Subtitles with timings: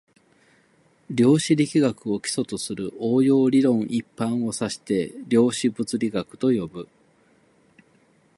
[1.11, 6.87] 量子力学を基礎とする応用理論一般を指して量子物理学と呼ぶ